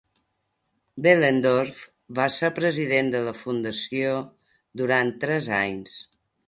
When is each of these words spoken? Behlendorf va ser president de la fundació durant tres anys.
Behlendorf 1.05 1.77
va 2.21 2.27
ser 2.37 2.51
president 2.61 3.13
de 3.17 3.23
la 3.29 3.37
fundació 3.45 4.19
durant 4.85 5.17
tres 5.27 5.57
anys. 5.65 5.99